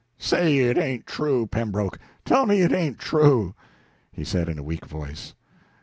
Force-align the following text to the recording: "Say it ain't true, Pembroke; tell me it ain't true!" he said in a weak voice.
"Say 0.17 0.57
it 0.57 0.79
ain't 0.79 1.05
true, 1.05 1.45
Pembroke; 1.45 1.99
tell 2.25 2.47
me 2.47 2.61
it 2.63 2.71
ain't 2.73 2.97
true!" 2.97 3.53
he 4.11 4.23
said 4.23 4.49
in 4.49 4.57
a 4.57 4.63
weak 4.63 4.85
voice. 4.87 5.35